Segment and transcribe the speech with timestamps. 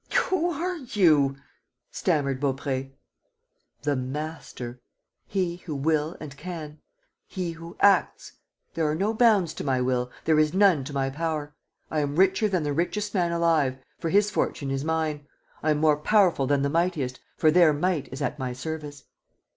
[0.29, 1.35] Who are you?"
[1.91, 2.93] stammered Baupré.
[3.83, 4.81] "The Master...
[5.27, 6.79] he who will and who can...
[7.27, 8.31] he who acts....
[8.73, 11.53] There are no bounds to my will, there is none to my power.
[11.91, 15.27] I am richer than the richest man alive, for his fortune is mine....
[15.61, 19.03] I am more powerful than the mightiest, for their might is at my service!"